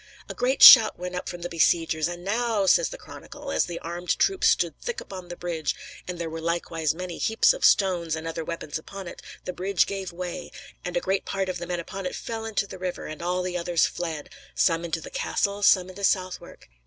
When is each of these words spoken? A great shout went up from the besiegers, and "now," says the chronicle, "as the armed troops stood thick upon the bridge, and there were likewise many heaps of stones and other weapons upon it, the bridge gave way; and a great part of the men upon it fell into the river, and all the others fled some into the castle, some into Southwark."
A 0.27 0.33
great 0.33 0.63
shout 0.63 0.97
went 0.97 1.13
up 1.13 1.29
from 1.29 1.43
the 1.43 1.47
besiegers, 1.47 2.07
and 2.07 2.23
"now," 2.23 2.65
says 2.65 2.89
the 2.89 2.97
chronicle, 2.97 3.51
"as 3.51 3.65
the 3.65 3.77
armed 3.81 4.17
troops 4.17 4.47
stood 4.47 4.73
thick 4.81 4.99
upon 4.99 5.27
the 5.27 5.35
bridge, 5.37 5.75
and 6.07 6.17
there 6.17 6.27
were 6.27 6.41
likewise 6.41 6.95
many 6.95 7.19
heaps 7.19 7.53
of 7.53 7.63
stones 7.63 8.15
and 8.15 8.25
other 8.27 8.43
weapons 8.43 8.79
upon 8.79 9.07
it, 9.07 9.21
the 9.45 9.53
bridge 9.53 9.85
gave 9.85 10.11
way; 10.11 10.51
and 10.83 10.97
a 10.97 11.01
great 11.01 11.23
part 11.25 11.49
of 11.49 11.59
the 11.59 11.67
men 11.67 11.79
upon 11.79 12.07
it 12.07 12.15
fell 12.15 12.45
into 12.45 12.65
the 12.65 12.79
river, 12.79 13.05
and 13.05 13.21
all 13.21 13.43
the 13.43 13.55
others 13.55 13.85
fled 13.85 14.31
some 14.55 14.83
into 14.83 15.01
the 15.01 15.11
castle, 15.11 15.61
some 15.61 15.87
into 15.87 16.03
Southwark." 16.03 16.67